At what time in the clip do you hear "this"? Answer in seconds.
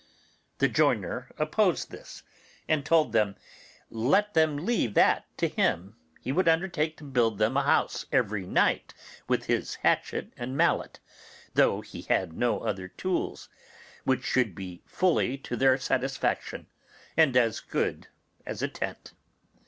1.91-2.23